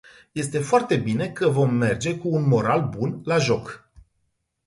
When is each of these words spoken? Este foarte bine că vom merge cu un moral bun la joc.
Este 0.33 0.59
foarte 0.59 0.95
bine 0.97 1.29
că 1.31 1.49
vom 1.49 1.73
merge 1.75 2.17
cu 2.17 2.27
un 2.27 2.47
moral 2.47 2.89
bun 2.89 3.21
la 3.23 3.37
joc. 3.37 3.87